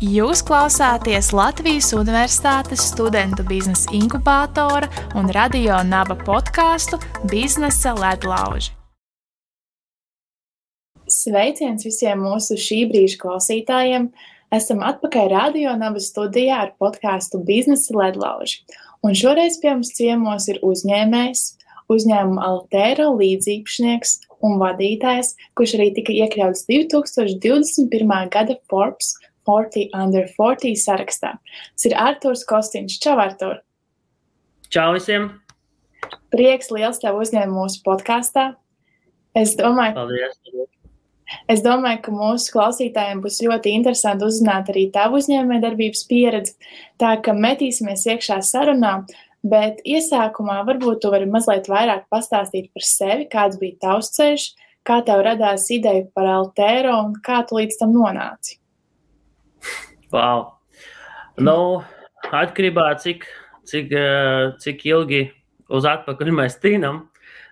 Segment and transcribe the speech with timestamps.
[0.00, 4.88] Jūs klausāties Latvijas Universitātes studentu biznesa inkubātora
[5.20, 6.96] un radio naba podkāstu
[7.28, 8.72] Biznesa ledlauži.
[11.04, 14.08] Sveiciens visiem mūsu šī brīža klausītājiem!
[14.56, 18.64] Esam atpakaļ radio naba studijā ar podkāstu Biznesa ledlauži.
[19.04, 21.44] Un šoreiz pie mums ciemos ir uzņēmējs,
[21.92, 24.16] uzņēmuma Altēra līdzīpašnieks
[24.48, 28.30] un vadītājs, kurš arī tika iekļauts 2021.
[28.32, 29.18] gada Forbes
[29.50, 31.34] 40 under 40 sarakstā.
[31.74, 32.98] Tas ir Artūrs Kostiņš.
[33.02, 33.60] Čau, Artūr!
[34.70, 35.32] Čau visiem!
[36.30, 38.52] Prieks liels tev uzņemt mūsu podkāstā.
[39.34, 40.38] Es domāju, Paldies!
[41.50, 46.56] Es domāju, ka mūsu klausītājiem būs ļoti interesanti uzzināt arī tavu uzņēmējdarbības pieredzi.
[47.00, 48.94] Tā kā metīsimies iekšā sarunā,
[49.46, 54.46] bet iesākumā varbūt tu vari mazliet vairāk pastāstīt par sevi, kāds bija tavs ceļš,
[54.86, 58.59] kā tev radās ideja par Altēro un kā tu līdz tam nonāci.
[60.14, 60.46] Wow.
[61.40, 61.56] Nu,
[62.34, 63.26] atkarībā no cik,
[63.70, 65.22] cik, eh, cik ilgi
[65.70, 67.06] uz atpakaļ mēs tīnam.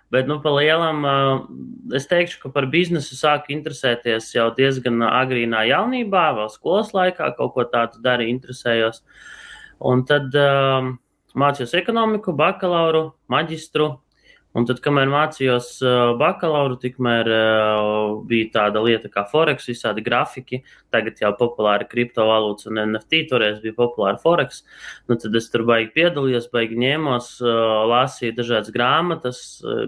[0.09, 5.67] Bet, nu, pa lielam, eh, es teikšu, ka par biznesu sāku interesēties jau diezgan agrīnā
[5.69, 9.03] jaunībā, vēl skolas laikā, kaut ko tādu darīju, interesējos.
[9.79, 10.97] Un tad um,
[11.39, 13.93] mācījos ekonomiku, bakalauru, maģistru,
[14.57, 15.67] Un tad, kamēr mācījos
[16.17, 17.27] bakalauru, tikmēr
[18.29, 20.63] bija tāda lieta kā Forex, visādi grafiki.
[20.89, 24.63] Tagad jau populāri kriptovalūtas un NFT, toreiz bija populāra Forex.
[25.05, 27.27] Nu, tad es tur baigi piedalījos, baigi ņēmos,
[27.91, 29.41] lasīju dažādas grāmatas,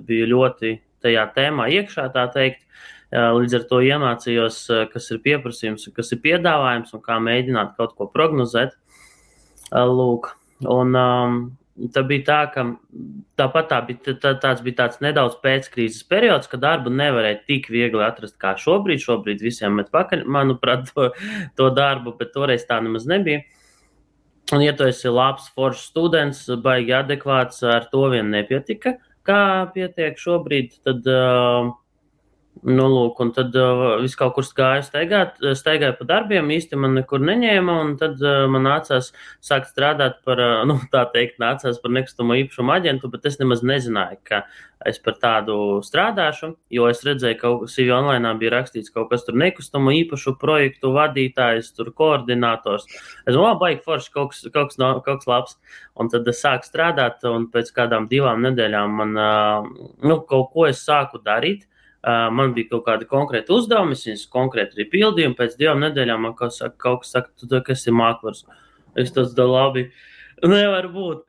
[0.05, 2.67] biju ļoti tajā tēmā iekšā, tā teikt.
[3.11, 4.59] Līdz ar to iemācījos,
[4.93, 8.77] kas ir pieprasījums, kas ir piedāvājums un kā mēģināt kaut ko prognozēt.
[9.71, 10.29] Lūk,
[10.69, 11.41] un um,
[11.95, 12.65] Tā bija tā, ka
[13.39, 18.03] tāpat tā bija, tā, tāds bija tāds nedaudz pēckrīzes periods, kad darbu nevarēja tik viegli
[18.03, 18.99] atrast kā šobrīd.
[19.01, 21.07] Šobrīd visiem met pakaļ, manuprāt, to,
[21.57, 23.45] to darbu, bet toreiz tā nemaz nebija.
[24.51, 28.97] Un, ja tu esi labs, foršs students, baigi adekvāts, ar to vien nepietika,
[29.27, 29.41] kā
[29.71, 31.71] pietiek šobrīd, tad uh,
[32.61, 36.93] Nu, lūk, un tad uh, viss kaut kur gāja staigāt, staigāja pa darbiem, īsti man
[36.99, 39.07] nekur neņēma, un tad uh, man nācās
[39.41, 43.63] sākt strādāt par, uh, nu, tā teikt, nācās par nekustamo īpašumu aģentu, bet es nemaz
[43.65, 44.43] nezināju, ka
[44.91, 45.55] es par tādu
[45.87, 50.93] strādāšu, jo es redzēju, ka CV online bija rakstīts kaut kas tur nekustamo īpašu projektu
[50.93, 52.85] vadītājs, tur koordinators.
[53.25, 55.57] Es domāju, baigi forši kaut kas, kaut kas, no, kaut kas labs,
[55.97, 60.69] un tad es sāku strādāt, un pēc kādām divām nedēļām man, uh, nu, kaut ko
[60.69, 61.65] es sāku darīt
[62.07, 66.23] man bija kaut kāda konkrēta uzdevuma, es viņus konkrēti arī pildīju, un pēc divām nedēļām
[66.25, 68.47] man kaut, saka, kaut kas saka, tu, kas ir mākslinieks.
[68.97, 69.91] Es tas da labi.
[70.41, 71.21] Nevar būt.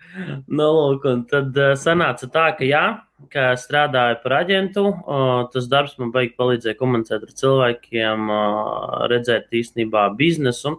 [0.48, 2.84] Nu, lūk, tad uh, sanāca tā, ka jā,
[3.32, 4.86] ka strādāju par aģentu.
[4.88, 10.78] Uh, tas darbs man baigi palīdzēja komunicēt ar cilvēkiem, uh, redzēt īstenībā biznesu.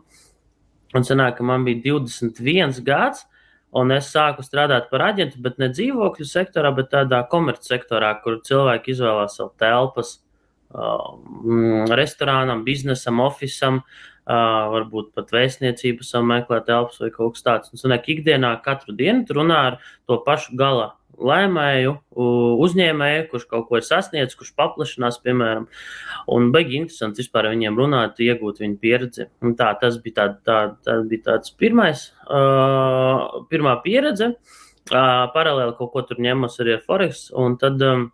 [0.98, 3.28] Un sanāk, ka man bija 21 gads.
[3.74, 8.94] Un es sāku strādāt par aģentu, bet ne dzīvokļu sektorā, bet tādā komercsektorā, kur cilvēki
[8.94, 10.20] izvēlās savu telpas,
[10.76, 11.16] uh,
[11.98, 17.74] restorānam, biznesam, oficiālam, uh, varbūt pat vēstniecības, meklēt telpas vai kaut kas tāds.
[17.74, 21.94] Un, sanāk, ikdienā katru dienu runā ar to pašu gala lēmēju,
[22.64, 25.68] uzņēmēju, kurš kaut ko ir sasniedzis, kurš paplašinās, piemēram.
[26.34, 29.28] Un baigi interesanti vispār ar viņiem runāt, iegūt viņu pieredzi.
[29.44, 34.34] Un tā, tas bija, tā, tā, tā bija tāds pirmais, uh, pirmā pieredze.
[34.92, 37.28] Uh, paralēli kaut ko tur ņemos arī ar Forex.
[37.40, 38.10] Un tad um,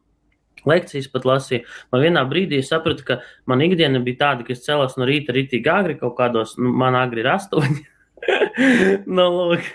[0.69, 1.63] lekcijas pat lasīju.
[1.93, 5.71] Man vienā brīdī sapratu, ka man ikdiena bija tāda, ka es celos no rīta rītīgi
[5.71, 7.85] agri kaut kādos, nu, man agri ir astoņi.
[9.18, 9.68] nu, lūk.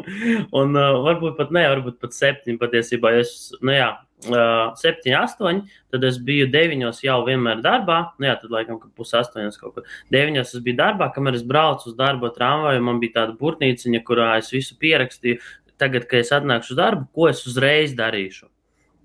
[0.60, 3.12] un uh, varbūt pat ne, varbūt pat septiņi patiesībā.
[3.20, 3.88] Es, nu, jā,
[4.28, 8.00] uh, septiņi, astoņi, tad es biju deviņos jau vienmēr darbā.
[8.20, 9.94] Nu, jā, tad laikam, ka pus astoņos kaut kur.
[10.14, 14.34] Deviņos es biju darbā, kamēr es braucu uz darbu tramvaju, man bija tāda burtnīciņa, kurā
[14.40, 15.40] es visu pierakstīju.
[15.80, 18.46] Tagad, kad es atnākšu uz darbu, ko es uzreiz darīšu?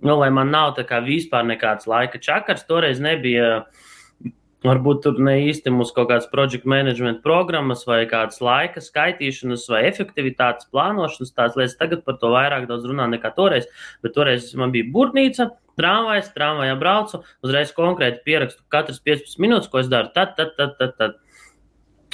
[0.02, 3.62] Nu, lai man nav tā kā vispār nekāds laika čakars, toreiz nebija.
[3.62, 3.88] Uh,
[4.62, 9.80] Varbūt tur ne īsti mums kaut kādas projekta management programmas vai kādas laika skaitīšanas vai
[9.88, 11.80] efektivitātes plānošanas, tādas lietas.
[11.80, 13.66] Tagad par to vairāk runā nekā toreiz.
[14.06, 15.50] Bet toreiz man bija burtnīca,
[15.82, 20.14] tramvajs, tramvajā braucu, uzreiz konkrēti pierakstu katras 15 minūtes, ko es daru.
[20.14, 21.20] Tad, tad, tad, tad, tad.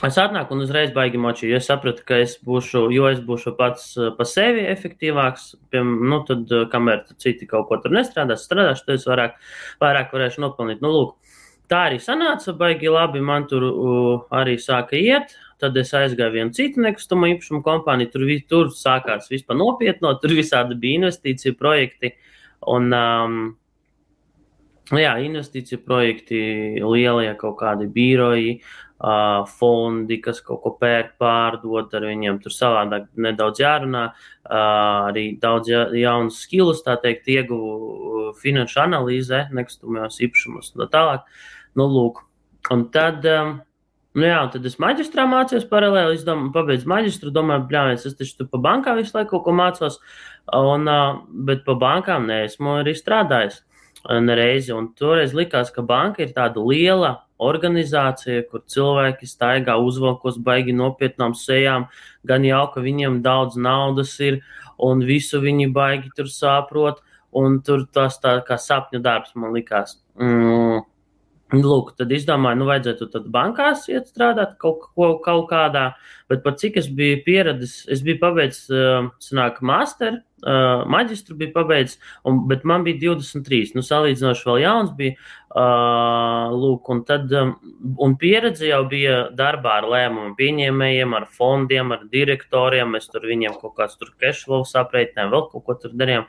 [0.05, 1.55] Es atnāku un uzreiz baigi močīju.
[1.57, 5.55] Es sapratu, ka es būšu, jo es būšu pats eh, pa sevi efektīvāks.
[5.73, 9.39] Piem, nu, tad, eh, kamēr citi kaut ko tur nestrādās, strādāšu, tad es vairāk,
[9.81, 10.85] vairāk varēšu nopelnīt.
[10.85, 11.26] Nu, lūk,
[11.71, 13.21] tā arī sanāca, baigi labi.
[13.23, 15.35] Man tur uh, arī sāka iet.
[15.57, 18.11] Tad es aizgāju vienu citu nekustamo īpašumu kompāniju.
[18.13, 22.13] Tur, tur sākās vispār nopietno, tur visādi bija investīciju projekti.
[22.67, 23.39] Un, um,
[24.95, 26.37] Jā, investīcija projekti,
[26.79, 28.53] lielie kaut kādi biroji,
[29.03, 34.05] uh, fondi, kas kaut ko pērk, pārdod, ar viņiem tur savādāk nedaudz jārunā.
[34.47, 40.89] Uh, arī daudz ja, jaunu skilus, tā teikt, ieguvu finanšu analīzē, nekustamajos īpašumos un tā
[40.95, 41.27] tālāk.
[41.77, 42.23] Nu, lūk.
[42.73, 43.53] Un tad, um,
[44.17, 48.47] nu jā, tad es maģistrā mācījos paralēli, es domāju, pabeidzu maģistru, domāju, bļāvies, es taču
[48.49, 50.01] pa bankām visu laiku kaut ko mācos,
[50.57, 53.61] un, uh, bet pa bankām ne, esmu arī strādājis
[54.07, 54.73] reizi.
[54.73, 61.33] Un toreiz likās, ka banka ir tāda liela organizācija, kur cilvēki staigā uzvalkos baigi nopietnām
[61.33, 61.87] sejām,
[62.25, 64.41] gan jau, ka viņiem daudz naudas ir
[64.77, 67.03] un visu viņi baigi tur saprot.
[67.37, 69.97] Un tur tas tā kā sapņu darbs man likās.
[70.17, 70.66] Mm.
[71.55, 75.85] Lūk, tad izdomāju, nu, vajadzētu tad bankās iet strādāt kaut, kaut, kaut kādā,
[76.27, 78.65] bet pat cik es biju pieradis, es biju pabeidzis,
[79.23, 81.97] sanāk, masteru, uh, maģistru bija pabeidzis,
[82.27, 83.73] un, bet man bija 23.
[83.77, 85.17] Nu, salīdzinoši vēl jauns bija.
[85.57, 87.55] Uh, lūk, un, tad, um,
[88.03, 92.91] un pieredze jau bija darbā ar lēmumu pieņēmējiem, ar fondiem, ar direktoriem.
[92.93, 96.27] Mēs tur viņiem kaut kāds tur cashflow aprēķinājām, vēl kaut ko tur darījām.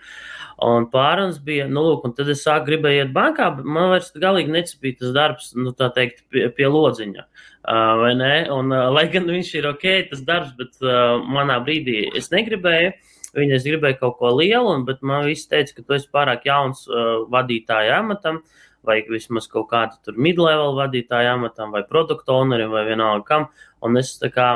[0.64, 4.08] Un pārunas bija, nu, lūk, un tad es sāku gribēju iet bankā, bet man vairs
[4.16, 7.28] galīgi necipīja tas darbs, nu, tā teikt, pie, pie lodziņa.
[7.69, 8.32] Uh, vai ne?
[8.55, 12.94] Un, uh, lai gan viņš ir ok, tas darbs, bet uh, manā brīdī es negribēju.
[12.94, 16.46] Uh, Viņa es gribēju kaut ko lielu, bet man viss teica, ka tu esi pārāk
[16.48, 18.40] jauns uh, vadītāja amatam,
[18.86, 23.48] vai vismaz kaut kāda mid-level vadītāja amatam, vai produktu ownerim, vai vienalga kam.
[23.84, 24.48] Un es tā kā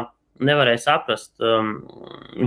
[0.43, 1.73] nevarēju saprast, um,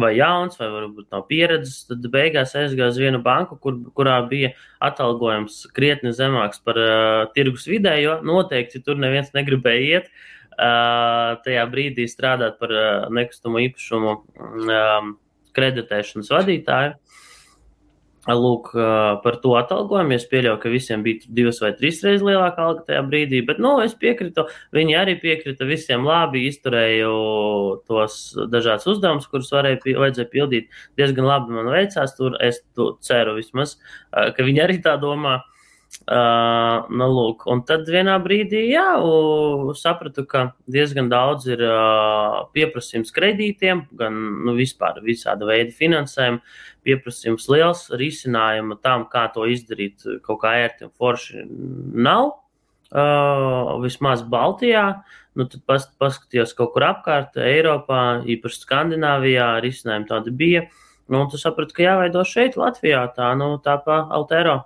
[0.01, 1.86] vai jauns, vai varbūt nav pieredzes.
[1.89, 7.68] Tad beigās aizgāju uz vienu banku, kur, kurā bija atalgojums krietni zemāks par uh, tirgus
[7.69, 8.19] vidējo.
[8.25, 10.10] Noteikti tur neviens negribēja iet.
[10.56, 15.16] Uh, tajā brīdī strādāt par uh, nekustamo īpašumu um,
[15.56, 16.96] kreditēšanas vadītāju.
[18.25, 18.72] Lūk,
[19.22, 20.16] par to atalgojumu.
[20.16, 23.75] Es pieļauju, ka visiem bija divas vai trīs reizes lielāka alga tajā brīdī, bet nu,
[23.84, 24.48] es piekrītu.
[24.74, 27.12] Viņi arī piekrita visiem labi, izturēju
[27.86, 28.16] tos
[28.50, 30.74] dažādus uzdevumus, kurus varēja, vajadzēja pildīt.
[30.98, 32.18] Diezgan labi man veicās.
[32.18, 32.63] Tur es
[33.06, 33.78] ceru vismaz,
[34.10, 35.38] ka viņi arī tā domā.
[35.44, 35.55] Uh,
[36.06, 38.86] nu, lūk, un tad vienā brīdī jā,
[39.80, 46.44] sapratu, ka diezgan daudz ir uh, pieprasījums kredītiem, gan nu, vispār visāda veida finansējumu.
[46.86, 51.46] Pieprasījums liels, risinājuma tam, kā to izdarīt, kaut kā ērti un forši
[52.06, 52.36] nav.
[52.96, 54.84] Uh, vismaz Baltijā,
[55.36, 60.68] nu, tad pas, paskatījos kaut kur apkārt, Eiropā, īpaši Skandināvijā, risinājumi tādi bija.
[61.10, 64.62] Nu, un tu saprati, ka jāveido šeit, Latvijā, tā, nu, tā pa Altero.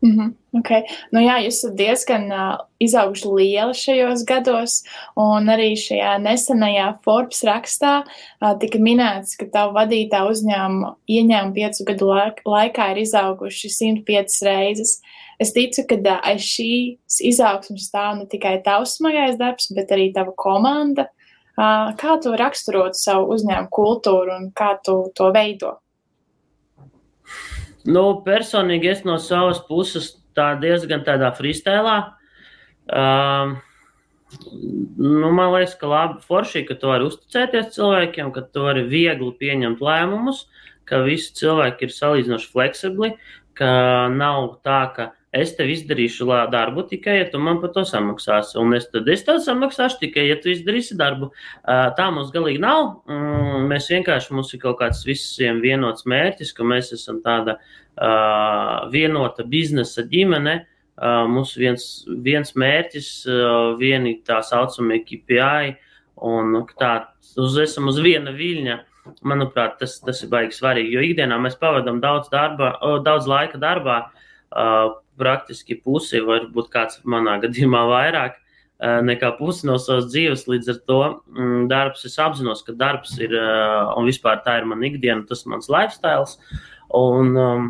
[0.00, 0.58] Mm -hmm.
[0.58, 0.82] okay.
[1.12, 4.84] nu, jā, jūs esat diezgan uh, izauguši lieli šajos gados,
[5.16, 11.84] un arī šajā nesenajā Forbes rakstā uh, tika minēts, ka tavu vadītā uzņēmuma ieņēmumi piecu
[11.84, 15.00] gadu laik laikā ir izauguši 105 reizes.
[15.38, 20.12] Es ticu, ka uh, aiz šīs izaugsmas stāv ne tikai tavs smagais darbs, bet arī
[20.14, 21.08] tava komanda.
[21.58, 25.80] Uh, kā tu raksturotu savu uzņēmumu kultūru un kā tu to veido?
[27.88, 31.96] Nu, personīgi es no savas puses tā diezgan tādā freestēlā.
[32.88, 33.56] Um,
[34.98, 39.30] nu, man liekas, ka labi forši, ka tu vari uzticēties cilvēkiem, ka tu vari viegli
[39.40, 40.44] pieņemt lēmumus,
[40.88, 43.12] ka visi cilvēki ir salīdzinoši fleksibli,
[43.58, 43.70] ka
[44.12, 48.56] nav tā, ka es tev izdarīšu darbu tikai, ja tu man par to samaksāsi.
[48.60, 51.30] Un es tad es tev samaksāšu tikai, ja tu izdarīsi darbu.
[51.64, 53.02] Tā mums galīgi nav.
[53.08, 57.58] Mm, mēs vienkārši mums ir kaut kāds visiem vienots mērķis, ka mēs esam tāda
[58.92, 60.60] vienota biznesa ģimene.
[61.30, 61.84] Mums viens,
[62.26, 63.08] viens mērķis,
[63.78, 65.76] vieni tā saucamie KPI,
[66.26, 66.92] un tā
[67.38, 68.78] uz, esam uz viena viļņa.
[69.24, 72.74] Manuprāt, tas, tas ir baigi svarīgi, jo ikdienā mēs pavadām daudz, darba,
[73.06, 74.02] daudz laika darbā,
[75.18, 80.46] praktiski pusi, varbūt kāds manā gadījumā vairāk eh, nekā pusi no savas dzīves.
[80.50, 81.00] Līdz ar to
[81.34, 85.44] mm, darbs, es apzinos, ka darbs ir eh, un vispār tā ir mana ikdiena, tas
[85.44, 86.26] ir mans lifestyle.
[86.94, 87.68] Un, um,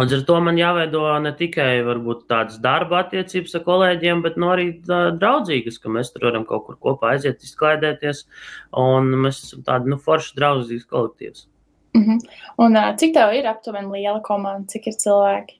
[0.00, 4.46] Līdz ar to man jāveido ne tikai varbūt, tādas darba attiecības ar kolēģiem, bet no
[4.46, 8.22] nu arī draudzīgas, ka mēs tur varam kaut kur kopā aiziet, izklaidēties.
[8.72, 11.44] Mēs esam tādi nu, forši, draudzīgs kolektīvs.
[11.92, 12.30] Mm -hmm.
[12.64, 15.58] Un cik tev ir aptuveni liela komanda, cik ir cilvēki?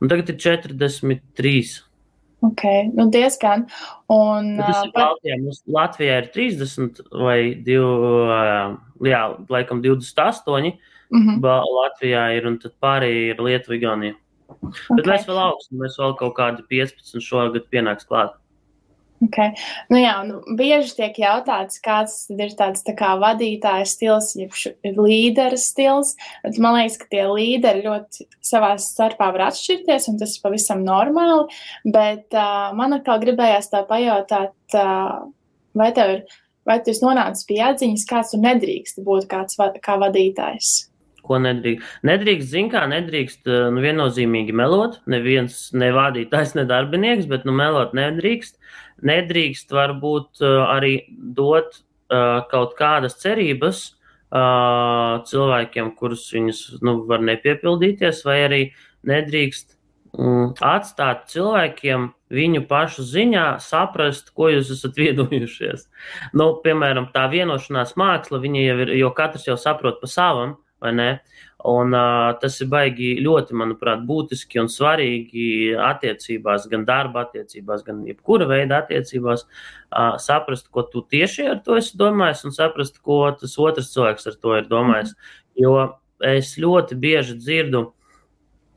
[0.00, 1.82] Un tagad ir 43.
[2.44, 2.62] Ok,
[2.94, 3.64] nu diezgan.
[4.12, 5.38] Un, tas ir Baltijā.
[5.40, 7.80] Mums Latvijā ir 30 vai 2,
[9.08, 9.22] jā,
[9.52, 10.76] laikam 28.
[11.10, 11.64] Mm -hmm.
[11.80, 14.14] Latvijā ir un tad pārējie ir Lietuva, Igaunija.
[14.48, 14.96] Okay.
[14.96, 18.34] Bet mēs vēl augstu, mēs vēl kaut kādi 15 šogad pienāks klāt.
[19.24, 19.54] Okay.
[19.88, 25.56] Nu jā, nu, bieži tiek jautāts, kāds ir tāds tā kā vadītāja stils, jeb līdera
[25.60, 26.12] stils.
[26.44, 30.84] Bet man liekas, ka tie līderi ļoti savā starpā var atšķirties, un tas ir pavisam
[30.84, 31.46] normāli.
[31.84, 35.24] Bet uh, man atkal gribējās tā pajautāt, uh,
[35.76, 36.36] vai tev ir,
[36.68, 40.76] vai tu esi nonācis pie atziņas, kāds tu nedrīkst būt kāds kā vadītājs?
[41.26, 41.98] Ko nedrīkst.
[42.06, 45.00] Nedrīkst, zin kā, nedrīkst nu, viennozīmīgi melot.
[45.10, 48.56] Neviens nevādītājs, ne darbinieks, bet nu, melot nedrīkst.
[49.06, 50.94] Nedrīkst varbūt arī
[51.36, 51.80] dot
[52.10, 58.62] uh, kaut kādas cerības uh, cilvēkiem, kurus viņus nu, var nepiepildīties, vai arī
[59.06, 59.76] nedrīkst
[60.18, 65.86] um, atstāt cilvēkiem viņu pašu ziņā saprast, ko jūs esat viedojušies.
[66.36, 70.56] Nu, piemēram, tā vienošanās māksla, viņa jau ir, jo katrs jau saprot pa savam?
[71.66, 78.04] Un, uh, tas ir baigi ļoti, manuprāt, būtiski un svarīgi attiecībās, gan darba attiecībās, gan
[78.06, 83.24] jebkura veida attiecībās, uh, saprast, ko tu tieši ar to esi domājis, un saprast, ko
[83.40, 85.16] tas otrs cilvēks ar to ir domājis.
[85.58, 85.74] Jo
[86.22, 87.86] es ļoti bieži dzirdu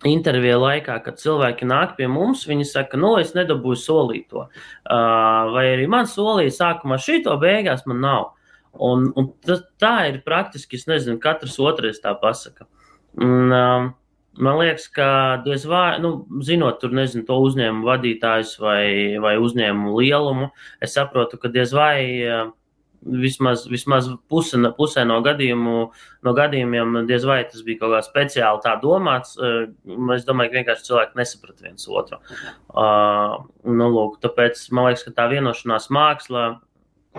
[0.07, 4.47] interviju laikā, kad cilvēki nāk pie mums, viņi saka, no nu, es nedabūju solīto.
[4.47, 8.29] Uh, vai arī man solīja sākumā šito, beigās man nav.
[8.77, 12.67] Un, un tas, tā ir praktiski, es nezinu, katrs otrais tā pasaka.
[13.19, 13.89] Un, um,
[14.39, 15.09] man liekas, ka
[15.45, 18.83] diez vai, nu, zinot, tur nezinu, to uzņēmumu vadītājus vai,
[19.21, 20.51] vai uzņēmumu lielumu,
[20.83, 21.99] es saprotu, ka diez vai.
[22.23, 22.47] Uh,
[22.99, 25.75] Vismaz, vismaz puse, pusē no, gadījumu,
[26.27, 29.38] no gadījumiem diez vai tas bija kaut kā speciāli tā domāts.
[29.39, 29.69] Uh,
[30.17, 32.19] es domāju, ka vienkārši cilvēki nesaprata viens otru.
[32.67, 36.43] Uh, nu, lūk, tāpēc man liekas, ka tā vienošanās māksla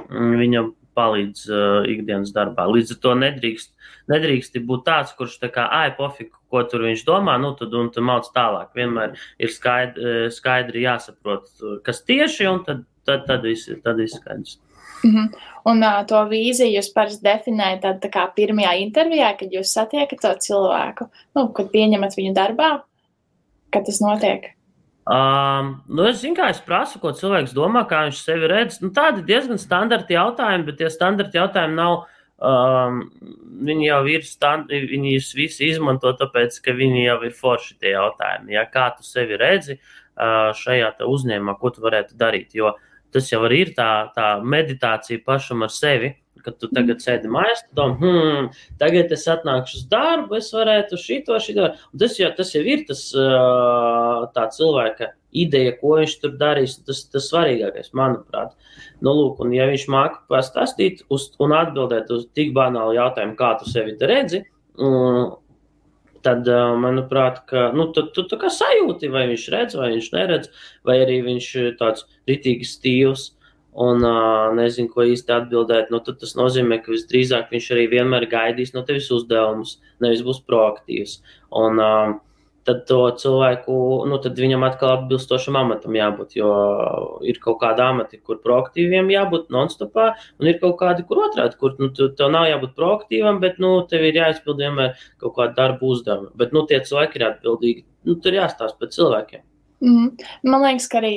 [0.04, 0.69] mm, viņam
[1.00, 2.69] palīdz uh, ikdienas darbā.
[2.71, 3.73] Līdz ar to nedrīkst,
[4.12, 7.90] nedrīkst būt tāds, kurš tā kā ai, pofika, ko tur viņš domā, nu tad un
[7.95, 8.73] tad māc tālāk.
[8.76, 11.49] Vienmēr ir skaidri, skaidri jāsaprot,
[11.87, 14.59] kas tieši, un tad, tad, tad viss tad viss skaidrs.
[15.04, 15.28] Mm -hmm.
[15.64, 20.21] Un uh, to vīziju jūs parasti definējat tad, tā kā pirmajā intervijā, kad jūs satiekat
[20.21, 22.71] to cilvēku, nu, kad pieņemat viņu darbā,
[23.71, 24.60] kad tas notiek.
[25.09, 28.80] Um, nu es zinu, kā es prasu, ko cilvēks domā, kā viņš sevi redz.
[28.83, 32.04] Nu, tādi diezgan standarti jautājumi, bet tie standarti jautājumi nav.
[32.40, 33.00] Um,
[33.69, 38.54] viņi jau ir, stand, viņi visi izmanto, tāpēc, ka viņi jau ir forši tie jautājumi.
[38.57, 42.57] Ja, kā tu sevi redzi uh, šajā uzņēmumā, ko tu varētu darīt?
[42.57, 42.76] Jo
[43.12, 47.78] tas jau ir tā, tā meditācija pašam ar sevi kad tu tagad sēdi mājās, tu
[47.78, 51.70] domā, hmm, tagad es atnākšu uz darbu, es varētu šito, šito.
[51.92, 53.06] Un tas jau, tas jau ir tas
[54.37, 56.78] tā cilvēka ideja, ko viņš tur darīs.
[56.87, 58.56] Tas ir tas svarīgākais, manuprāt.
[59.00, 63.54] Nu, lūk, un ja viņš māca pastāstīt uz, un atbildēt uz tik banālu jautājumu, kā
[63.61, 64.44] tu sevi redzi,
[66.25, 66.49] tad,
[66.80, 70.50] manuprāt, ka, nu, tu, tu, tu kā sajūti, vai viņš redz, vai viņš neredz,
[70.87, 73.30] vai arī viņš ir tāds ritīgi stīvs
[73.75, 78.27] un uh, nezinu, ko īsti atbildēt, nu, tad tas nozīmē, ka visdrīzāk viņš arī vienmēr
[78.31, 81.21] gaidīs no tevis uzdevumus, nevis būs proaktīvs.
[81.61, 82.19] Un, uh,
[82.67, 83.75] tad to cilvēku,
[84.11, 86.37] nu, tad viņam atkal atbilstošam amatam jābūt.
[86.39, 86.50] Jo
[87.27, 90.11] ir kaut kāda amata, kur proaktīviem jābūt non-stopā,
[90.41, 94.07] un ir kaut kādi, kur otrādi, kur nu, tev nav jābūt proaktīvam, bet nu, tev
[94.09, 96.35] ir jāizpild vienmēr kaut kāda darba uzdevuma.
[96.41, 97.87] Bet nu, tie cilvēki ir atbildīgi.
[98.09, 99.45] Nu, tur jāstāsta par cilvēkiem.
[99.81, 100.11] Mm.
[100.45, 101.13] Man liekas, ka arī,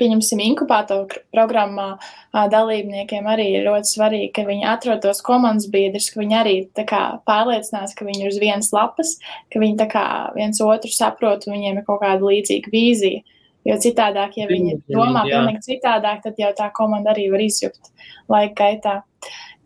[0.00, 1.98] pieņemsim, inkubātoru programmā
[2.32, 6.54] dalībniekiem arī ir ļoti svarīgi, ka viņi atrod tos komandas biedrus, ka viņi arī
[6.88, 9.16] kā, pārliecinās, ka viņi ir uz vienas lapas,
[9.52, 10.06] ka viņi kā,
[10.36, 13.24] viens otru saprot un viņiem ir kaut kāda līdzīga vīzija.
[13.66, 17.90] Jo citādāk, ja viņi domā pilnīgi citādāk, tad jau tā komanda arī var izjukt
[18.30, 19.00] laika gaitā.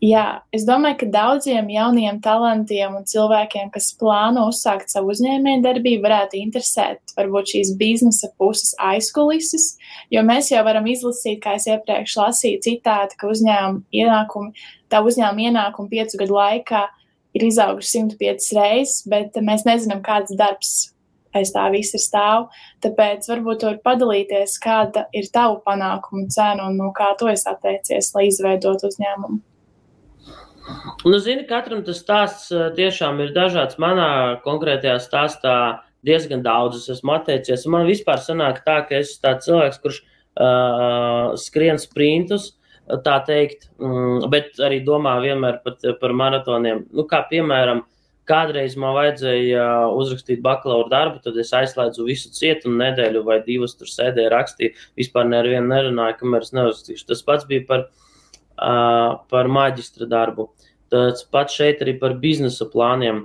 [0.00, 6.38] Jā, es domāju, ka daudziem jauniem talantiem un cilvēkiem, kas plāno uzsākt savu uzņēmējdarbību, varētu
[6.40, 9.74] interesēt varbūt šīs biznesa puses aizkulises,
[10.08, 15.44] jo mēs jau varam izlasīt, kā es iepriekš lasīju citāti, ka uzņēmuma ienākumi, tā uzņēmuma
[15.50, 16.80] ienākumi piecu gadu laikā
[17.36, 20.72] ir izauguši 105 reizes, bet mēs nezinām, kāds darbs
[21.36, 22.48] aiz tā visa stāv.
[22.80, 28.14] Tāpēc varbūt var padalīties, kāda ir tava panākuma cena un no kā tu esi atteicies,
[28.16, 29.42] lai izveidotu uzņēmumu.
[31.04, 33.78] Nu, zini, katram tas stāsts eh, tiešām ir dažāds.
[33.80, 35.56] Manā konkrētajā stāstā
[36.06, 37.66] diezgan daudz es esmu atteicies.
[37.70, 42.54] Man vispār sanāk tā, ka es esmu tāds cilvēks, kurš uh, skrien sprintus,
[43.04, 46.86] tā teikt, mm, bet arī domā vienmēr pat par maratoniem.
[46.96, 47.84] Nu, kā piemēram,
[48.30, 53.76] kādreiz man vajadzēja uzrakstīt bakalaura darbu, tad es aizslēdzu visu cietu un nedēļu vai divas
[53.78, 54.76] tur sēdēju, rakstīju.
[55.00, 57.08] Vispār nevienu nerunāju, kamēr es neuzrakstīšu.
[57.10, 57.88] Tas pats bija par
[58.60, 60.50] par maģistra darbu.
[60.90, 63.24] Tas pats šeit arī par biznesa plāniem.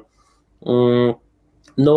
[0.65, 1.15] Mm,
[1.81, 1.95] nu,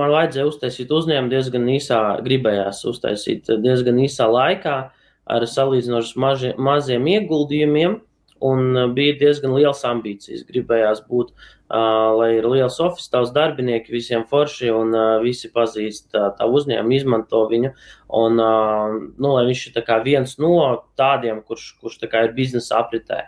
[0.00, 4.76] man vajadzēja uztaisīt uzņēmumu diezgan īsā, gribējās uztaisīt diezgan īsā laikā.
[5.24, 7.94] ar salīdzinoši maži, maziem ieguldījumiem.
[8.42, 10.42] Un bija diezgan liels ambīcijas.
[10.48, 16.10] Gribējās būt, uh, lai ir liels oficiāls, tavs darbinieki, visiem forši, un uh, visi pazīst
[16.12, 17.70] tā, tā uzņēmumu, izmanto viņu.
[18.18, 23.22] Un, uh, nu, lai viņš ir viens no tādiem, kurš, kurš tā ir biznesa apritē.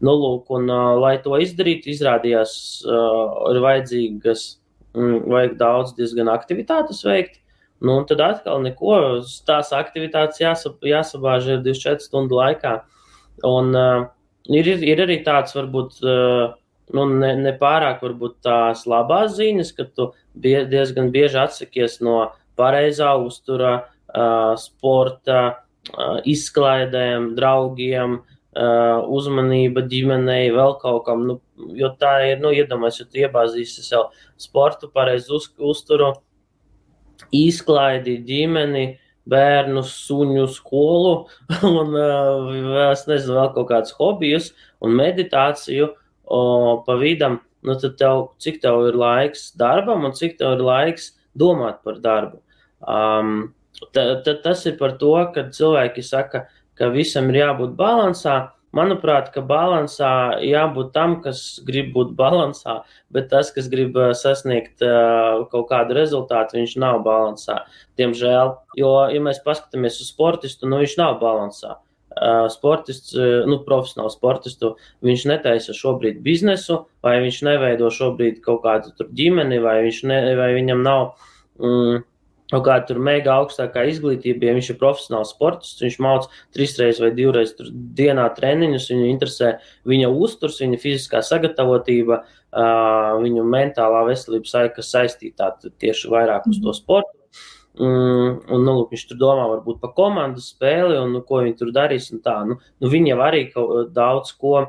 [0.00, 2.52] Nu, lūk, un, uh, lai to izdarītu, izrādījās,
[2.84, 4.44] uh, ir vajadzīgas,
[4.98, 7.40] mm, vajag daudz diezgan aktivitātes veikt.
[7.80, 12.80] Nu, un tad atkal neko, tās aktivitātes jāsab, jāsabāž 24 stundu laikā.
[13.46, 14.08] Un uh,
[14.56, 16.56] ir, ir arī tāds, varbūt, uh,
[16.96, 22.30] nu, ne, ne pārāk varbūt tās labās ziņas, ka tu bie, diezgan bieži atsakies no
[22.58, 23.74] pareizā uztura,
[24.08, 25.42] uh, sporta,
[25.92, 31.26] uh, izklaidēm, draugiem, uh, uzmanība ģimenei, vēl kaut kam.
[31.28, 31.38] Nu,
[31.78, 34.08] jo tā ir, nu, iedomājieties, ja tu iebāzīsi sev
[34.40, 36.14] sportu, pareizu uz, uzturu
[37.34, 38.86] izklaidi ģimeni,
[39.28, 41.14] bērnu, suņu skolu
[41.68, 44.52] un uh, es nezinu, vēl kaut kādus hobijus
[44.84, 45.92] un meditāciju
[46.28, 51.14] pa vidam, nu tad tev, cik tev ir laiks darbam un cik tev ir laiks
[51.38, 52.42] domāt par darbu.
[52.84, 53.54] Um,
[53.94, 56.44] tad, tad tas ir par to, ka cilvēki saka,
[56.78, 58.36] ka visam ir jābūt balansā,
[58.76, 60.10] Manuprāt, ka balansā
[60.44, 62.82] jābūt tam, kas grib būt balansā,
[63.14, 67.62] bet tas, kas grib uh, sasniegt uh, kaut kādu rezultātu, viņš nav balansā.
[68.00, 71.78] Diemžēl, jo, ja mēs paskatāmies uz sportistu, nu viņš nav balansā.
[72.18, 73.14] Uh, sportists,
[73.48, 79.80] nu, profesionāls sportists, viņš netaisa šobrīd biznesu, vai viņš neveido šobrīd kaut kādu ģimeni, vai,
[80.10, 81.12] ne, vai viņam nav.
[81.62, 82.04] Mm,
[82.52, 87.02] kaut kāda tur mega augstākā izglītība, ja viņš ir profesionāls sportists, viņš mācās trīs reizes
[87.04, 87.52] vai divreiz
[87.98, 89.52] dienā treniņus, viņu interesē
[89.88, 92.22] viņa uzturs, viņa fiziskā sagatavotība,
[93.20, 97.18] viņu mentālā veselība, kas saistīta tieši vairāk uz to sportu.
[97.78, 101.58] Mm, un, nu, lūk, viņš tur domā varbūt par komandas spēli un nu, ko viņi
[101.60, 102.08] tur darīs.
[102.10, 103.42] Nu, nu, viņi jau arī
[103.94, 104.64] daudz ko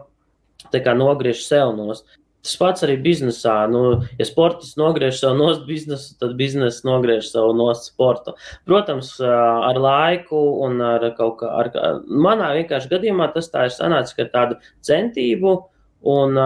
[0.70, 2.06] nogriež sev nost.
[2.40, 3.56] Tas pats arī biznesā.
[3.72, 3.82] Nu,
[4.20, 8.36] ja sportists nogriež savu nost biznesu, tad biznesa nogriež savu nost sportu.
[8.70, 11.72] Protams, ar laiku un ar kaut kā, ar,
[12.08, 15.58] manā vienkārši gadījumā tas tā ir sanācis, ka tādu centību
[16.08, 16.40] un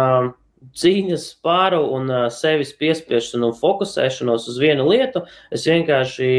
[0.82, 6.29] cīņas pāru un sevis piespiešanu un fokusēšanos uz vienu lietu, es vienkārši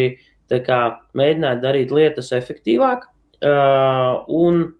[0.64, 0.80] kā,
[1.14, 3.10] mēģināju darīt lietas efektīvāk.
[3.44, 4.72] Uh, un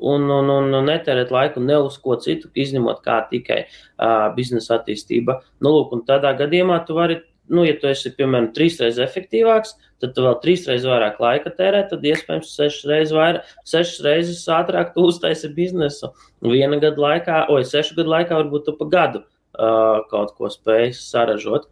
[0.00, 5.40] un, un, un netērēt laiku ne uz ko citu, izņemot kā tikai uh, biznesa attīstība.
[5.60, 7.20] Nu, lūk, tādā gadījumā tu vari,
[7.52, 11.52] nu, ja tu esi, piemēram, trīs reizes efektīvāks, tad tu vēl trīs reizes vairāk laika
[11.56, 16.12] tērē, tad iespējams sešas reizes, vairāk, sešas reizes ātrāk tu uztaisi biznesu.
[16.44, 20.92] Viena gada laikā, oi, sešu gadu laikā varbūt tu pa gadu uh, kaut ko spēj
[20.98, 21.70] saražot.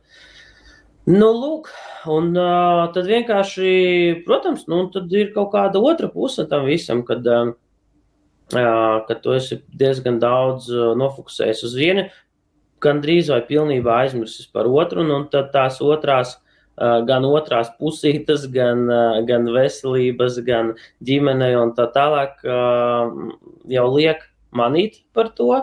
[1.04, 1.68] Nu, lūk,
[2.08, 7.26] un uh, tad vienkārši, protams, nu, tad ir kaut kāda otra puse tam visam, kad
[7.28, 7.52] uh,
[8.52, 10.68] ka tu esi diezgan daudz
[11.00, 12.07] nofokusējies uz vienu,
[12.85, 16.37] gandrīz vai pilnībā aizmirsis par otru, un tad tās otrās,
[17.09, 18.85] gan otrās pusītes, gan,
[19.28, 20.74] gan veselības, gan
[21.07, 25.54] ģimenei un tā tālāk jau liek manīt par to.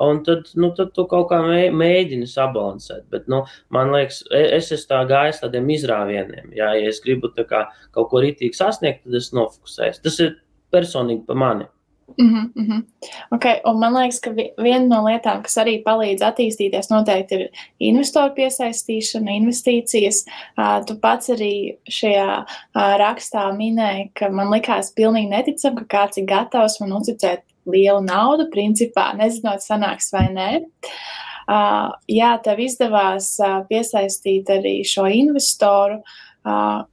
[0.00, 1.42] Un tad, nu, tad tu kaut kā
[1.76, 3.02] mēģini sabalansēt.
[3.12, 3.42] Bet, nu,
[3.74, 6.54] man liekas, e, es esmu tā gājis tādiem izrāvieniem.
[6.56, 10.00] Jā, ja es gribu kā, kaut ko rītīgi sasniegt, tad es nofokusējos.
[10.06, 10.38] Tas ir
[10.72, 11.68] personīgi par mani.
[12.18, 12.82] Mm -hmm.
[13.30, 14.30] okay, un man liekas, ka
[14.62, 20.24] viena no lietām, kas arī palīdz attīstīties, noteikti ir investoru piesaistīšana, investīcijas.
[20.58, 26.18] Uh, tu pats arī šajā uh, rakstā minēji, ka man likās pilnīgi neticami, ka kāds
[26.18, 30.50] ir gatavs man uzticēt lielu naudu, principā nezinot, sanāks vai nē.
[31.50, 36.02] Uh, jā, tev izdevās uh, piesaistīt arī šo investoru.
[36.44, 36.84] Uh,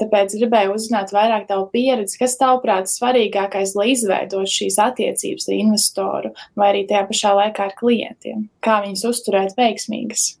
[0.00, 6.32] Tāpēc gribēju uzzināt vairāk tavu pieredzi, kas tavuprāt svarīgākais, lai izveidotu šīs attiecības ar investoru
[6.58, 8.48] vai arī tajā pašā laikā ar klientiem.
[8.64, 10.34] Kā viņus uzturēt veiksmīgas?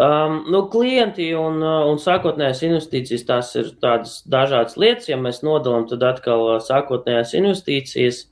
[0.00, 5.08] Um, nu, klienti un, uh, un sākotnējās investīcijas tās ir tādas dažādas lietas.
[5.10, 8.22] Ja mēs nodalām, tad atkal uh, sākotnējās investīcijas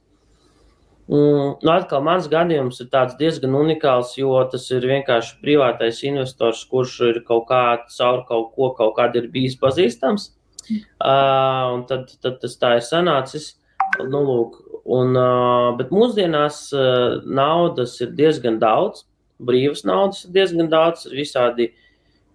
[1.08, 2.90] nu, atkal mans gadījums ir
[3.20, 7.62] diezgan unikāls, jo tas ir vienkārši privātais investors, kurš ir kaut kā
[7.96, 10.34] caur kaut ko, kaut kādā ir bijis pazīstams.
[10.68, 13.54] Uh, tad, tad tas tā ir sanācis.
[14.04, 19.06] Nu, lūk, un, uh, bet mūsdienās uh, naudas ir diezgan daudz,
[19.40, 21.70] brīvas naudas ir diezgan daudz, ir visādi,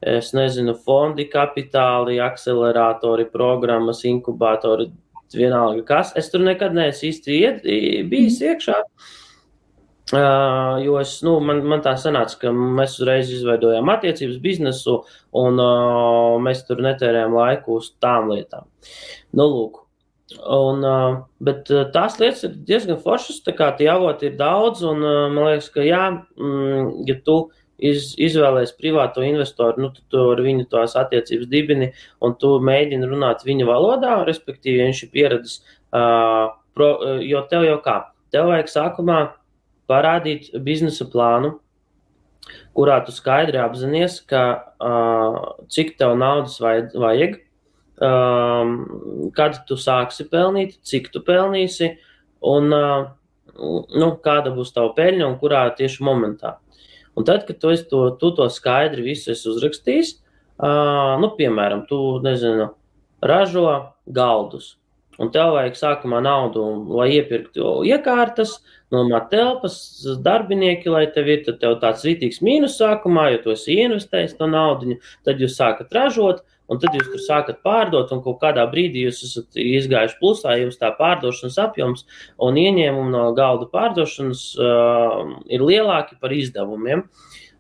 [0.02, 4.90] es nezinu, fondi, kapitāli, akceleratori, programmas, inkubatori,
[5.38, 6.14] vienalga kas.
[6.20, 7.68] Es tur nekad neesmu īsti iet,
[8.10, 8.50] bijis mm.
[8.52, 8.80] iekšā.
[10.14, 14.98] Uh, jo es, nu, man, man tā sanāca, ka mēs uzreiz izveidojām attiecības biznesu,
[15.40, 18.68] un uh, mēs tur netērējām laiku uz tām lietām.
[19.34, 19.80] Nu, lūk.
[20.34, 20.82] Un,
[21.46, 25.68] bet tās lietas ir diezgan foršas, tā kā tie avoti ir daudz, un man liekas,
[25.74, 26.08] ka jā,
[26.40, 27.36] mm, ja tu
[27.84, 31.92] iz, izvēlēsies privāto investoru, nu, tad tu ar viņu tās attiecības dibini,
[32.24, 35.58] un tu mēģini runāt viņa valodā, respektīvi, viņš ir pieredzis,
[35.92, 37.98] uh, pro, uh, jo tev jau kā,
[38.34, 39.20] tev vajag sākumā
[39.92, 41.58] parādīt biznesa plānu,
[42.76, 44.44] kurā tu skaidri apzinājies, ka,
[44.84, 45.42] uh,
[45.72, 47.38] cik tev naudas vajag,
[48.04, 48.74] um,
[49.36, 51.94] kad tu sāksi pelnīt, cik tu pelnīsi,
[52.44, 53.12] un uh,
[53.54, 56.58] nu, kāda būs tava peļņa un kurā tieši momentā.
[57.18, 60.16] Un tad, kad tu to, tu to skaidri visu esi uzrakstījis,
[60.58, 62.72] uh, nu, piemēram, tu nezinu,
[63.24, 63.68] ražo
[64.10, 64.78] galdus.
[65.22, 66.64] Un tev vajag sākumā naudu,
[66.98, 68.56] lai iepirktu iekārtas,
[68.94, 69.76] nomāt telpas,
[70.26, 74.98] darbinieki, lai tev ir tev tāds rītīgs mīnus sākumā, jo tu esi investējis to naudu,
[75.28, 76.42] tad jūs sākat ražot,
[76.74, 80.80] un tad jūs tur sākat pārdot, un kaut kādā brīdī jūs esat izgājuši plusā, jums
[80.82, 82.06] tā pārdošanas apjoms
[82.42, 85.20] un ieņēmumi no galda pārdošanas uh,
[85.54, 87.06] ir lielāki par izdevumiem.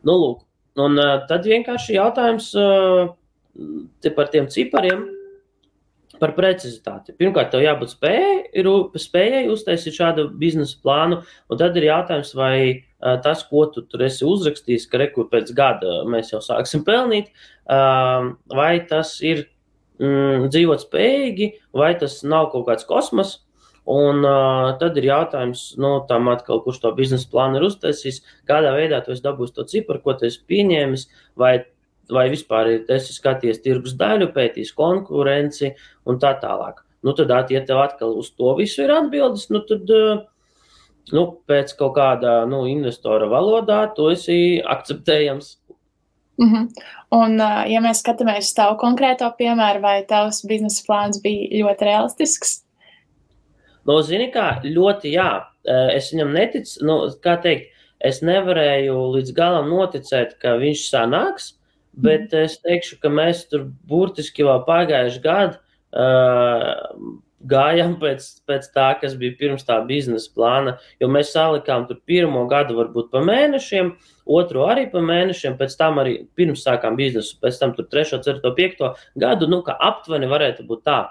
[0.04, 0.46] Nu, lūk,
[0.82, 3.14] un uh, tad vienkārši jautājums uh,
[4.18, 5.06] par tiem cipariem
[6.22, 7.16] par precizitāti.
[7.18, 8.64] Pirmkārt, tev jābūt spējai,
[9.02, 12.58] spējai uztaisīt šādu biznesa plānu, un tad ir jautājums, vai
[13.24, 17.32] tas, ko tu tur esi uzrakstījis, ka rekur pēc gada mēs jau sāksim pelnīt,
[17.68, 19.48] vai tas ir
[20.00, 23.40] mm, dzīvot spējīgi, vai tas nav kaut kāds kosmos.
[23.84, 28.72] Un uh, tad ir jautājums, nu, tam atkal, kurš to biznesa plānu ir uztaisījis, kādā
[28.78, 31.04] veidā tu esi dabūjis to ciparu, ko tu esi pieņēmis,
[31.36, 31.58] vai
[32.12, 35.74] vai vispār esi skaties tirgus daļu, pētījis konkurenci
[36.10, 36.84] un tā tālāk.
[37.04, 40.22] Nu, tad, ja tev atkal uz to visu ir atbildes, nu, tad eh,
[41.16, 45.58] nu, pēc kaut kāda nu, investora valodā tu esi akceptējams.
[46.40, 46.68] Mm -hmm.
[47.12, 51.86] Un, eh, ja mēs skatāmies uz tavu konkrēto piemēru, vai tavs biznesa plāns bija ļoti
[51.86, 52.64] realistisks?
[53.86, 55.44] Nu, zini, kā ļoti jā.
[55.68, 61.54] Eh, es viņam neticu, nu, kā teikt, es nevarēju līdz galam noticēt, ka viņš sanāks.
[61.94, 65.60] Bet es teikšu, ka mēs tur burtiski vēl pagājuši gadu
[65.94, 70.76] uh, gājām pēc, pēc tā, kas bija pirms tā biznesa plāna.
[71.02, 73.94] Jo mēs salikām tur pirmo gadu, varbūt pa mēnešiem,
[74.40, 78.54] otru arī pa mēnešiem, pēc tam arī pirms sākām biznesu, pēc tam tur trešo, ceturto,
[78.58, 81.02] piekto gadu, nu, kā aptuveni varētu būt tā.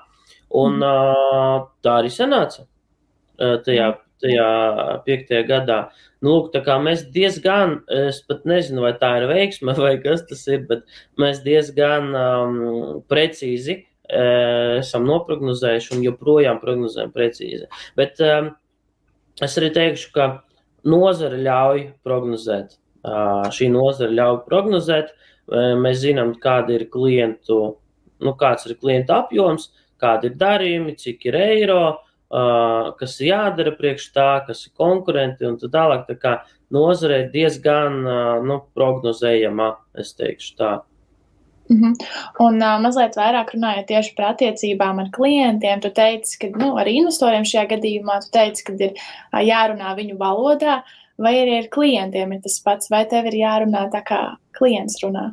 [0.62, 4.48] Un uh, tā arī sanāca uh, tajā tajā
[5.06, 5.78] piektajā gadā.
[6.22, 6.54] Nu, lūk,
[6.85, 10.85] mēs diezgan, es pat nezinu, vai tā ir veiksme vai kas tas ir, bet
[11.18, 12.61] mēs diezgan um,
[13.11, 17.66] precīzi uh, esam noprognozējuši un joprojām prognozējam precīzi.
[17.98, 18.52] Bet um,
[19.42, 20.30] es arī teikšu, ka
[20.87, 22.78] nozara ļauj prognozēt.
[23.02, 25.11] Uh, šī nozara ļauj prognozēt.
[25.50, 27.58] Uh, mēs zinām, kāda ir klientu,
[28.22, 32.12] nu, kāds ir klientu apjoms, kādi ir darījumi, cik ir eiro, uh,
[32.99, 36.07] kas ir jādara priekš tā, kas ir konkurenti un tā tālāk.
[36.09, 36.33] Tā kā
[36.73, 37.99] nozare ir diezgan
[38.49, 40.73] nu, prognozējama, es teikšu tā.
[41.71, 41.95] Mm -hmm.
[42.38, 46.87] Un uh, mazliet vairāk runājot tieši par attiecībām ar klientiem, tu teici, ka nu, ar
[46.88, 50.83] investoriem šajā gadījumā tu teici, ka ir uh, jārunā viņu valodā,
[51.18, 55.33] vai arī ar klientiem ir tas pats, vai tev ir jārunā tā, kā klients runā?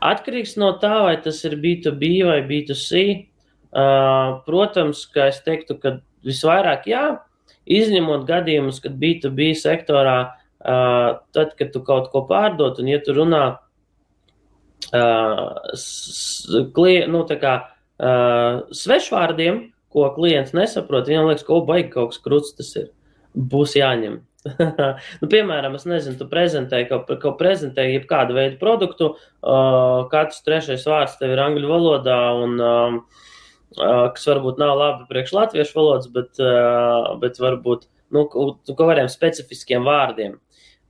[0.00, 3.26] Atkarīgs no tā, vai tas ir B2B vai B2C.
[3.72, 7.04] Uh, protams, ka es teiktu, ka visvairāk jā,
[7.64, 13.16] izņemot gadījumus, kad B2B sektorā, uh, tad, kad tu kaut ko pārdod, un ja tu
[13.16, 13.44] runā
[14.92, 15.46] uh,
[17.12, 17.54] nu, kā,
[18.02, 22.92] svešvārdiem, ko klients nesaprot, viņam liekas, ka, oh, baigi kaut kas krūts tas ir.
[23.32, 24.20] Būs jāņem.
[25.22, 30.86] nu, piemēram, es nezinu, tu prezentēji kaut, kaut prezentēji jebkādu veidu produktu, uh, katrs trešais
[30.88, 33.22] vārds tev ir angļu valodā, un uh,
[33.78, 36.40] kas varbūt nav labi priekš latviešu valodas, bet,
[37.22, 40.36] bet varbūt nu, kaut kādiem specifiskiem vārdiem.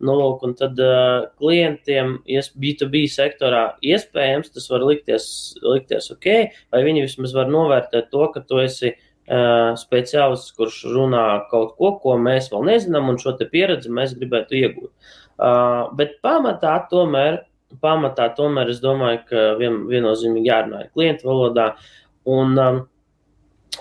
[0.03, 5.27] Nu, lūk, un tad uh, klientiem B2B sektorā iespējams tas var likties,
[5.63, 6.27] likties ok,
[6.75, 11.93] vai viņi vismaz var novērtēt to, ka tu esi uh, speciālists, kurš runā kaut ko,
[12.03, 14.91] ko mēs vēl nezinām, un šo pieredzi mēs gribētu iegūt.
[15.39, 17.45] Uh, bet pamatā tomēr,
[17.83, 21.71] pamatā tomēr es domāju, ka vien, viennozīmīgi jārunā klientu valodā.
[21.77, 22.81] Uh, Un um,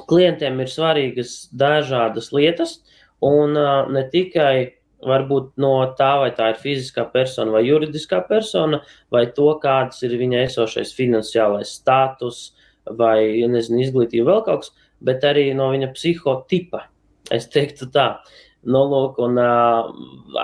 [0.09, 2.79] klientiem ir svarīgas dažādas lietas,
[3.21, 8.81] un uh, ne tikai varbūt no tā, vai tā ir fiziskā persona vai juridiskā persona,
[9.13, 12.51] vai to, kāds ir viņa esošais finansiālais status,
[12.85, 16.85] vai nezinu, izglītība vēl kaut kas, bet arī no viņa psihotipa.
[17.33, 18.07] Es teiktu tā.
[18.61, 19.89] Nu, lūk, un uh,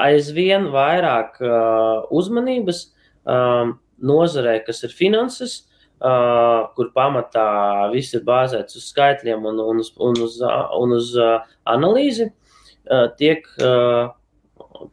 [0.02, 2.88] aizvien vairāk uh, uzmanības
[3.30, 5.60] uh, nozarē, kas ir finanses,
[5.98, 10.36] Uh, kur pamatā viss ir bāzēts uz skaitļiem un, un uz, un uz,
[10.78, 14.12] un uz uh, analīzi, uh, tiek, uh,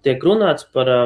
[0.01, 1.03] tiek runāts par uh,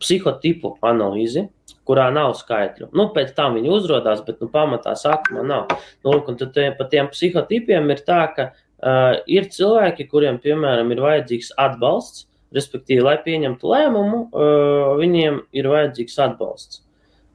[0.00, 1.44] psihotipu analīzi,
[1.84, 2.88] kurā nav skaitļu.
[2.96, 5.76] Nu, pēc tam viņi uzrādās, bet nu, pamatā sākumā nav.
[6.00, 10.96] Nu, un tad tie, par tiem psihotipiem ir tā, ka uh, ir cilvēki, kuriem, piemēram,
[10.96, 12.24] ir vajadzīgs atbalsts,
[12.56, 16.86] respektīvi, lai pieņemtu lēmumu, uh, viņiem ir vajadzīgs atbalsts.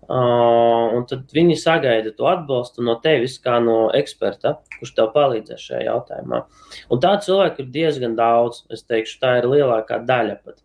[0.03, 5.67] Uh, un tad viņi sagaida to atbalstu no tevis, kā no eksperta, kurš tev palīdzēs
[5.69, 6.41] šajā jautājumā.
[6.91, 8.63] Un tādu cilvēku ir diezgan daudz.
[8.73, 10.62] Es teikšu, tā ir lielākā daļa pat.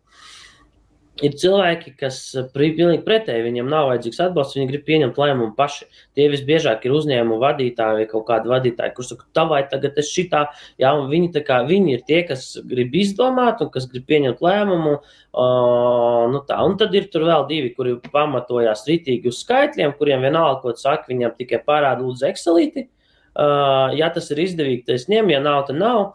[1.25, 5.87] Ir cilvēki, kas eh, pilnīgi pretēji, viņiem nav vajadzīgs atbalsts, viņi grib pieņemt lēmumu paši.
[6.15, 10.11] Tie visbiežāk ir uzņēmumu vadītāji vai kaut kādi vadītāji, kuriem saka, tā vai tagad es
[10.13, 10.45] šitā,
[10.79, 14.95] jā, un viņi, kā, viņi ir tie, kas grib izdomāt un kas grib pieņemt lēmumu.
[15.29, 20.23] Uh, nu tā, un tad ir tur vēl divi, kuri pamatojās rītīgi uz skaitļiem, kuriem
[20.25, 22.87] vienalga, ko saka, viņam tikai parāda lūdzu Excelīti.
[23.35, 26.05] Uh, ja tas ir izdevīgi, tad es ņemu, ja nav, tad nav.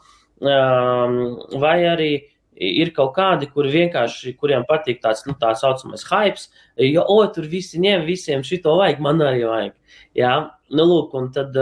[0.44, 6.04] Uh, vai arī uh, ir kaut kādi, kuri vienkārši, kuriem patīk tāds, nu, tā saucamais
[6.10, 6.46] hype,
[6.86, 9.76] jo, o, tur visi ņem, visiem šito vajag, man arī vajag.
[10.18, 10.34] Jā,
[10.70, 11.56] nu, lūk, un tad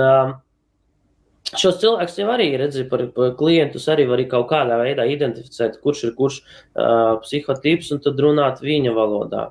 [1.53, 6.05] šos cilvēkus jau arī redzi par, par klientus, arī var kaut kādā veidā identificēt, kurš
[6.09, 9.51] ir kurš uh, psihotips, un tad runāt viņa valodā.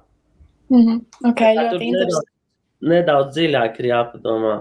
[0.71, 1.01] Mm -hmm.
[1.31, 2.27] okay, ļoti nedaudz,
[2.81, 4.55] nedaudz dziļāk ir jāpadomā.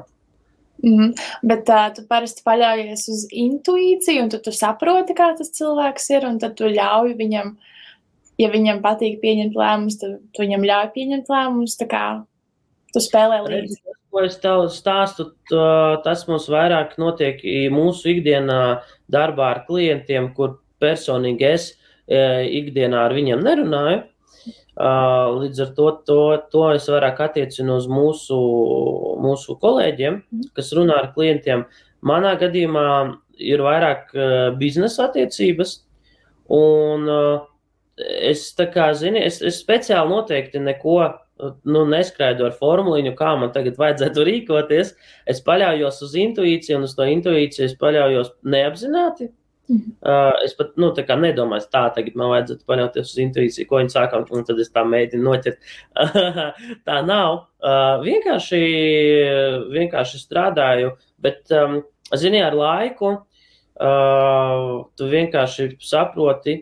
[0.82, 1.10] Mm -hmm.
[1.42, 6.26] Bet uh, tu parasti paļaujies uz intuīciju, un tu, tu saproti, kā tas cilvēks ir,
[6.26, 7.56] un tad tu ļauj viņam,
[8.38, 11.76] ja viņam patīk pieņemt lēmumus, tad tu viņam ļauj pieņemt lēmumus.
[11.76, 12.04] Tā kā
[12.92, 13.80] tu spēlē līdzi.
[14.10, 15.28] Ko es tev stāstu,
[16.04, 23.44] tas mums vairāk notiek mūsu ikdienā darbā ar klientiem, kur personīgi es ikdienā ar viņiem
[23.46, 24.02] nerunāju.
[24.80, 26.20] Līdz ar to, to,
[26.52, 28.38] to es vairāk attiecinu uz mūsu,
[29.20, 30.50] mūsu kolēģiem, mhm.
[30.56, 31.66] kas runā ar klientiem.
[32.06, 32.86] Manā gadījumā
[33.40, 34.14] ir vairāk
[34.60, 35.74] biznesa attiecības,
[36.56, 37.08] un
[38.00, 40.96] es tā kā zinu, es, es speciāli noteikti neko
[41.64, 44.94] nu, neskraidu ar formuliņu, kā man tagad vajadzētu rīkoties.
[45.30, 49.30] Es paļaujos uz intuīciju, un uz to intuīciju es paļaujos neapzināti.
[49.70, 49.92] Mhm.
[50.02, 50.88] Uh, es pat nu,
[51.22, 54.82] nedomāju, tā tagad man vajadzētu paļauties uz intuīciju, ko viņi saka, un tad es tā
[54.82, 55.60] mēģinu noķert.
[56.88, 57.44] tā nav.
[57.62, 58.60] Uh, vienkārši,
[59.70, 61.78] vienkārši strādāju, bet, um,
[62.18, 66.56] zini, ar laiku uh, tu vienkārši saproti,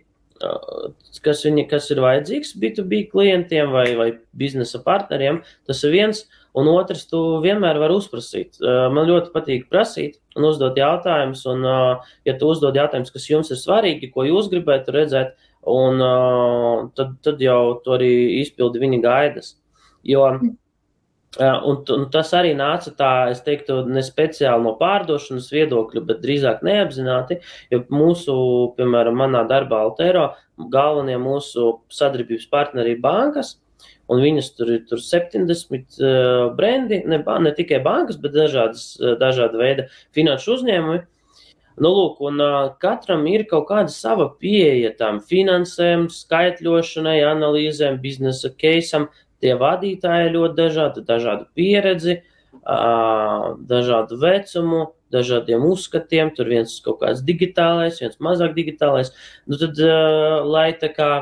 [0.44, 0.90] uh,
[1.24, 5.40] kas, viņi, kas ir vajadzīgs B2B klientiem vai, vai biznesa partneriem.
[5.64, 6.26] Tas ir viens.
[6.56, 8.56] Un otrs, tu vienmēr vari uzprasīt.
[8.62, 11.44] Man ļoti patīk prasīt un uzdot jautājumus.
[11.52, 11.66] Un,
[12.26, 15.36] ja tu uzdod jautājumus, kas jums ir svarīgi, ko jūs gribētu redzēt,
[15.68, 16.00] un,
[16.96, 19.52] tad, tad jau tu arī izpildi viņa gaidas.
[20.08, 20.24] Jo,
[21.36, 26.64] un, un tas arī nāca tā, es teiktu, ne speciāli no pārdošanas viedokļa, bet drīzāk
[26.66, 27.42] neapzināti.
[27.74, 28.34] Jo mūsu,
[28.78, 30.30] piemēram, manā darbā Altero
[30.72, 33.58] galvenie mūsu sadarbības partneri ir bankas
[34.08, 39.14] un viņas tur ir tur 70 uh, brendi, ne, ne tikai bankas, bet dažādas, uh,
[39.20, 41.04] dažāda veida finanšu uzņēmumi.
[41.78, 48.50] Nu, lūk, un uh, katram ir kaut kāda sava pieeja tam finansēm, skaitļošanai, analīzēm, biznesa
[48.50, 49.06] keisam.
[49.38, 52.16] Tie vadītāji ļoti dažādi, dažādu pieredzi,
[52.64, 56.32] uh, dažādu vecumu, dažādiem uzskatiem.
[56.34, 59.12] Tur viens kaut kāds digitālais, viens mazāk digitālais.
[59.46, 61.12] Nu, tad, uh, lai tā kā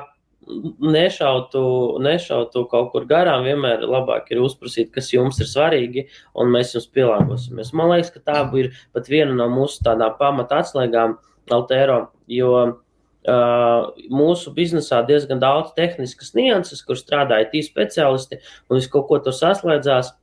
[0.46, 1.62] nešautu,
[2.02, 6.06] nešautu kaut kur garām, vienmēr labāk ir uzprasīt, kas jums ir svarīgi,
[6.38, 7.72] un mēs jums pielāgosimies.
[7.76, 11.18] Man liekas, ka tā ir pat viena no mūsu tādām pamata atslēgām,
[11.54, 12.52] Altero, jo
[13.26, 19.20] uh, mūsu biznesā diezgan daudz tehniskas nianses, kur strādāja tī speciālisti, un viss kaut ko
[19.22, 20.14] tur saslēdzās.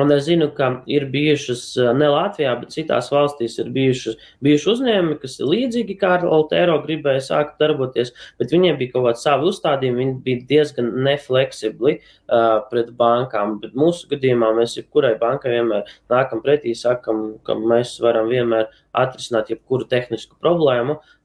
[0.00, 4.70] Un es zinu, ka ir bijušas eh, ne Latvijā, bet citās valstīs ir bijušas, bijuši
[4.72, 10.00] uzņēmumi, kas līdzīgi kā Altero gribēja sākt darboties, bet viņiem bija kaut kādi savi uzstādījumi,
[10.00, 13.58] viņi bija diezgan nefleksibli uh, pret bankām.
[13.60, 19.52] Bet mūsu gadījumā mēs jebkurai bankai vienmēr nākam pretī, sakam, ka mēs varam vienmēr atrisināt
[19.52, 21.21] jebkuru tehnisku problēmu, uh,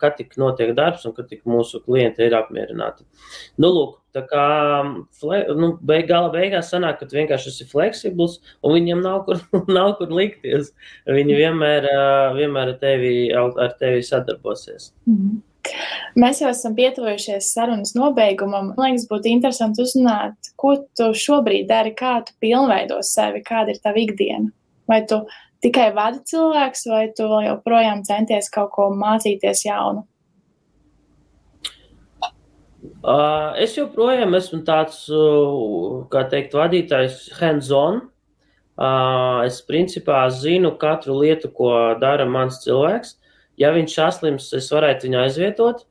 [0.00, 3.06] kad tik notiek darbs un kad tik mūsu klienti ir apmierināti.
[3.58, 4.42] Nu, lūk, Tā kā
[5.58, 9.40] nu, beig, gala beigās sanāk, ka vienkārši esi fleksibls un viņam nav kur,
[9.78, 10.70] nav kur likties.
[11.10, 11.88] Viņi vienmēr,
[12.36, 14.92] vienmēr ar, tevi, ar tevi sadarbosies.
[15.10, 15.42] Mm -hmm.
[16.20, 18.72] Mēs jau esam pietuvojušies sarunas nobeigumam.
[18.76, 23.80] Man liekas, būtu interesanti uzzināt, ko tu šobrīd dari, kā tu pilnveido sevi, kāda ir
[23.82, 24.52] tava ikdiena.
[24.88, 25.22] Vai tu
[25.64, 30.04] tikai vadi cilvēks, vai tu joprojām centies kaut ko mācīties jaunu?
[33.04, 38.02] Uh, es joprojām esmu tāds, uh, kā teikt, vadītājs hands-on.
[38.74, 43.16] Uh, es principā zinu katru lietu, ko dara mans cilvēks.
[43.60, 45.84] Ja viņš saslims, es varētu viņu aizvietot.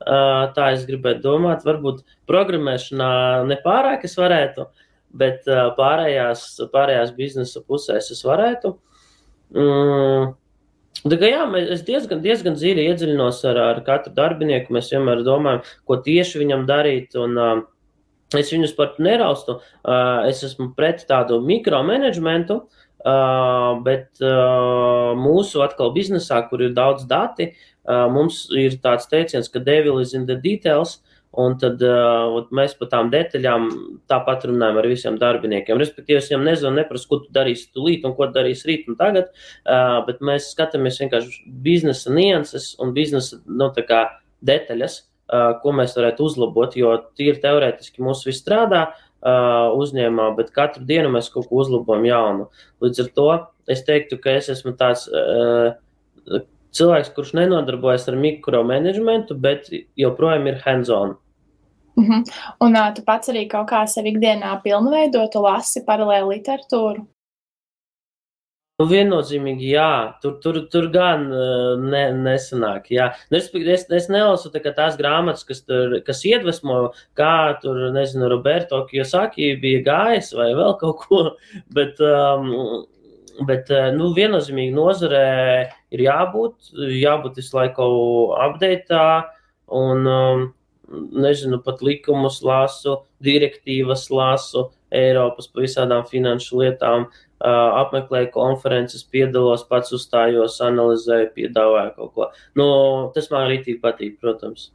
[0.00, 1.66] Uh, tā es gribētu domāt.
[1.66, 3.10] Varbūt programmēšanā
[3.50, 4.70] nepārāk es varētu,
[5.10, 8.76] bet uh, pārējās, pārējās biznesa pusēs es varētu.
[9.50, 10.34] Mm,
[11.00, 14.74] Tā kā, jā, es diezgan, diezgan dziļi iedziļinos ar, ar katru darbinieku.
[14.76, 17.16] Mēs vienmēr domājam, ko tieši viņam darīt.
[17.16, 17.62] Un, uh,
[18.36, 19.56] es viņus par to neraustu.
[19.80, 27.08] Uh, es esmu pret tādu mikromanagementu, uh, bet uh, mūsu atkal biznesā, kur ir daudz
[27.08, 27.48] dati,
[27.88, 30.98] uh, mums ir tāds teiciens, ka devil is in the details.
[31.38, 33.68] Un tad uh, mēs par tām detaļām
[34.10, 35.78] tāpat runājam ar visiem darbiniekiem.
[35.78, 39.28] Respektīvi, es viņam nezinu, neprasu, ko tu darīsi tūlīt un ko darīsi rīt un tagad,
[39.30, 43.70] uh, bet mēs skatāmies vienkārši biznesa nianses un biznesa nu,
[44.50, 44.98] detaļas,
[45.30, 46.74] uh, ko mēs varētu uzlabot.
[46.74, 52.10] Jo tīri teorētiski mums viss strādā uh, uzņēmumā, bet katru dienu mēs kaut ko uzlabojam
[52.10, 52.50] jaunu.
[52.82, 53.28] Līdz ar to
[53.70, 55.06] es teiktu, ka es esmu tāds.
[55.06, 56.42] Uh,
[56.76, 61.16] cilvēks, kurš nenodarbojas ar mikromanagementu, bet joprojām ir hands-on.
[61.96, 62.24] Mm -hmm.
[62.60, 67.06] Un uh, tu pats arī kaut kā sev ikdienā pilnveido, tu lasi paralēli literatūru?
[68.80, 72.86] Nu, viennozīmīgi, jā, tur, tur, tur gan ne, nesanāk.
[72.88, 73.10] Jā.
[73.28, 78.30] Nu, es, es, es nelasu tā, tās grāmatas, kas, tur, kas iedvesmo, kā tur, nezinu,
[78.32, 81.20] Roberto Kiyosaki bija gājis vai vēl kaut ko.
[81.76, 82.86] Bet, um,
[83.46, 85.26] Bet, eh, nu, viennozīmīgi nozarē
[85.94, 87.86] ir jābūt, jābūt visu laiku
[88.36, 89.04] updatā,
[89.80, 90.44] un, um,
[90.90, 99.62] nezinu, pat likumus lasu, direktīvas lasu, Eiropas par visādām finanšu lietām, uh, apmeklēju konferences, piedalos,
[99.70, 102.28] pats uzstājos, analizēju, piedāvāju kaut ko.
[102.58, 102.66] Nu,
[103.14, 104.72] tas man arī patīk, protams.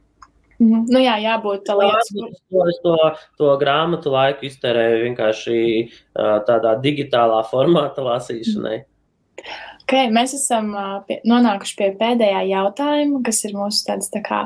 [0.56, 2.10] Mm, nu jā, jābūt lietas.
[2.16, 2.96] To, es to,
[3.40, 5.58] to grāmatu laiku iztērēju vienkārši
[6.48, 8.78] tādā digitālā formāta lasīšanai.
[9.86, 10.72] Okay, mēs esam
[11.06, 14.40] pie, nonākuši pie pēdējā jautājuma, kas ir mūsu tāds tā kā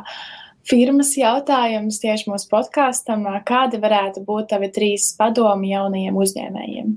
[0.68, 3.24] firmas jautājums tieši mūsu podkāstam.
[3.48, 6.92] Kādi varētu būt tavi trīs padomi jaunajiem uzņēmējiem?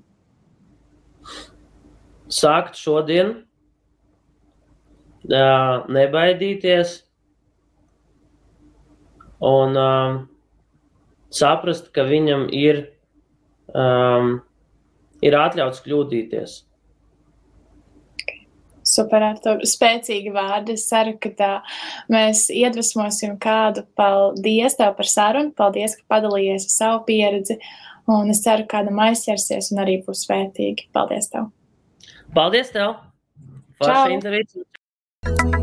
[2.34, 3.36] Sākt šodien,
[5.30, 6.98] nebaidīties,
[9.44, 10.20] un um,
[11.34, 12.86] saprast, ka viņam ir,
[13.76, 14.38] um,
[15.24, 16.62] ir atļauts kļūdīties.
[18.84, 19.64] Super, Artur.
[19.68, 20.76] Spēcīgi vārdi.
[20.78, 21.52] Es ceru, ka tā
[22.12, 23.86] mēs iedvesmosim kādu.
[24.00, 25.54] Paldies tev par sarunu.
[25.56, 27.60] Paldies, ka padalījies ar savu pieredzi.
[28.12, 30.90] Un es ceru, ka kādam aizķersies un arī būs svētīgi.
[30.96, 31.48] Paldies tev!
[32.36, 32.98] Paldies tev!
[33.80, 35.63] Forši interviju!